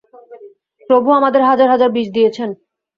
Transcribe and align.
প্রভু 0.89 1.09
আমাদের 1.19 1.41
হাজার 1.43 1.67
হাজার 1.69 1.89
বীজ 1.95 2.07
দিয়েছেন। 2.13 2.49